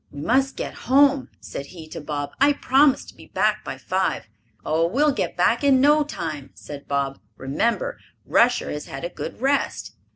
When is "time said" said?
6.03-6.87